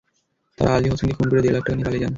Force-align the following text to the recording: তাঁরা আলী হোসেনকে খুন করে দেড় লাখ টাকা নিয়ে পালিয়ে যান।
তাঁরা 0.57 0.71
আলী 0.77 0.87
হোসেনকে 0.91 1.15
খুন 1.17 1.27
করে 1.31 1.41
দেড় 1.43 1.53
লাখ 1.55 1.63
টাকা 1.65 1.75
নিয়ে 1.75 1.87
পালিয়ে 1.87 2.01
যান। 2.03 2.09